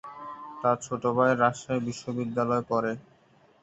[0.61, 2.91] তার ছোট ভাই রাজশাহী বিশ্বনিদ্যালয়ে পড়ে।